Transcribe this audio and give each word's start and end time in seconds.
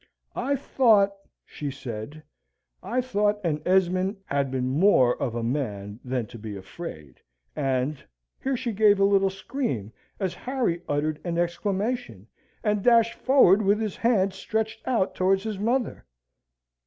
"I 0.35 0.55
thought," 0.55 1.13
she 1.45 1.69
said, 1.69 2.23
"I 2.81 3.01
thought 3.01 3.39
an 3.45 3.61
Esmond 3.67 4.17
had 4.25 4.49
been 4.49 4.67
more 4.67 5.15
of 5.21 5.35
a 5.35 5.43
man 5.43 5.99
than 6.03 6.25
to 6.25 6.39
be 6.39 6.57
afraid, 6.57 7.19
and" 7.55 8.03
here 8.43 8.57
she 8.57 8.71
gave 8.71 8.99
a 8.99 9.03
little 9.05 9.29
scream 9.29 9.93
as 10.19 10.33
Harry 10.33 10.81
uttered 10.89 11.19
an 11.23 11.37
exclamation, 11.37 12.25
and 12.63 12.81
dashed 12.81 13.13
forward 13.13 13.61
with 13.61 13.79
his 13.79 13.97
hands 13.97 14.35
stretched 14.37 14.81
out 14.87 15.13
towards 15.13 15.43
his 15.43 15.59
brother. 15.59 16.03